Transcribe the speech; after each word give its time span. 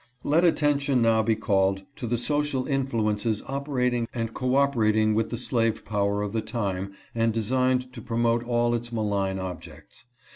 "Let 0.23 0.43
attention 0.43 1.03
now 1.03 1.21
be 1.21 1.35
called 1.35 1.83
to 1.97 2.07
the 2.07 2.17
social 2.17 2.65
influences 2.67 3.43
operating 3.45 4.07
and 4.15 4.33
cooperating 4.33 5.13
with 5.13 5.29
the 5.29 5.37
slave 5.37 5.85
power 5.85 6.23
of 6.23 6.33
the 6.33 6.41
time 6.41 6.93
and 7.13 7.31
designed 7.31 7.93
to 7.93 8.01
promote 8.01 8.43
all 8.43 8.73
its 8.73 8.91
malign 8.91 9.37
objects. 9.37 10.05